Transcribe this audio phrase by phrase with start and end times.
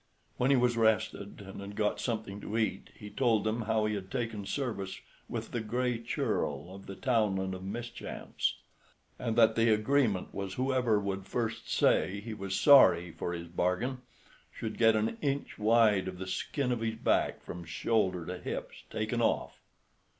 [0.37, 3.93] When he was rested and had got something to eat, he told them how he
[3.93, 8.55] had taken service with the Gray Churl of the Townland of Mischance,
[9.19, 14.01] and that the agreement was whoever would first say he was sorry for his bargain
[14.51, 18.81] should get an inch wide of the skin of his back, from shoulder to hips,
[18.89, 19.59] taken off.